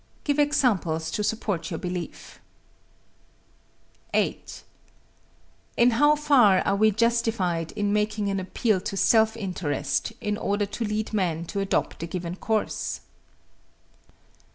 Give 0.23 0.39
examples 0.39 1.11
to 1.11 1.23
support 1.23 1.69
your 1.69 1.77
belief. 1.77 2.39
8. 4.15 4.63
In 5.77 5.91
how 5.91 6.15
far 6.15 6.61
are 6.61 6.75
we 6.75 6.89
justified 6.89 7.71
in 7.73 7.93
making 7.93 8.27
an 8.27 8.39
appeal 8.39 8.81
to 8.81 8.97
self 8.97 9.37
interest 9.37 10.11
in 10.19 10.39
order 10.39 10.65
to 10.65 10.83
lead 10.85 11.13
men 11.13 11.45
to 11.45 11.59
adopt 11.59 12.01
a 12.01 12.07
given 12.07 12.35
course? 12.35 13.01